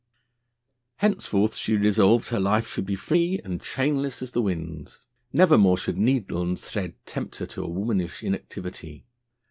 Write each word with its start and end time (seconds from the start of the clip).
Henceforth 0.95 1.53
she 1.55 1.75
resolved 1.77 2.29
her 2.29 2.39
life 2.39 2.67
should 2.67 2.87
be 2.87 2.95
free 2.95 3.39
and 3.45 3.61
chainless 3.61 4.23
as 4.23 4.31
the 4.31 4.41
winds. 4.41 4.99
Never 5.31 5.59
more 5.59 5.77
should 5.77 5.99
needle 5.99 6.41
and 6.41 6.59
thread 6.59 6.95
tempt 7.05 7.35
her 7.35 7.45
to 7.45 7.63
a 7.63 7.67
womanish 7.69 8.23
inactivity. 8.23 9.05